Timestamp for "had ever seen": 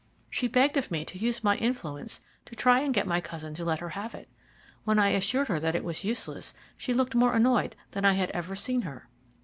8.13-8.81